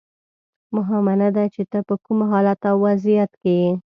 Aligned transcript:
مهمه 0.75 1.13
نه 1.21 1.29
ده 1.35 1.43
چې 1.53 1.63
ته 1.71 1.79
په 1.87 1.95
کوم 2.03 2.19
حالت 2.31 2.59
او 2.69 2.77
وضعیت 2.87 3.31
کې 3.41 3.53
یې. 3.61 3.71